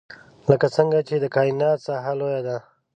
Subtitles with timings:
[0.49, 2.57] لکه څنګه چې د کاینات ساحه لوی ده.